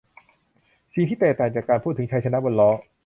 [0.93, 2.71] สิ่งที่แตกต่างจากการพูดถึงชัยชนะบนล้อ